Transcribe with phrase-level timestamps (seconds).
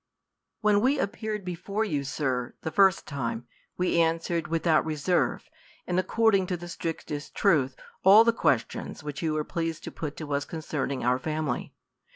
[0.61, 3.45] WHEN we appeared before you, Sir, the first time,
[3.77, 5.47] we answered without reserve,
[5.85, 9.91] and ac cording to the strictest truth, all the questions which you were pleased to
[9.91, 11.75] put to us concerning our family.